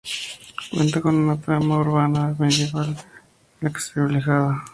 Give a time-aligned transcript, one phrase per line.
[0.71, 2.95] Cuenta con una trama urbana medieval en
[3.59, 4.65] la que queda reflejada su evolución histórica.